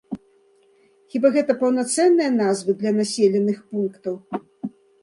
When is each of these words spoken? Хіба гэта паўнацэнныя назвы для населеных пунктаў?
Хіба 1.15 1.27
гэта 1.35 1.51
паўнацэнныя 1.61 2.31
назвы 2.41 2.71
для 2.81 2.91
населеных 2.99 3.57
пунктаў? 3.71 4.15